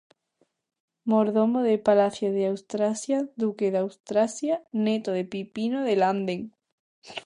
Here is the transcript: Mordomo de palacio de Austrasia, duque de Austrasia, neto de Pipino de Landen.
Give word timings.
Mordomo 1.05 1.61
de 1.61 1.77
palacio 1.77 2.31
de 2.33 2.47
Austrasia, 2.47 3.29
duque 3.35 3.69
de 3.69 3.77
Austrasia, 3.77 4.63
neto 4.71 5.11
de 5.11 5.25
Pipino 5.25 5.83
de 5.83 5.95
Landen. 5.95 6.41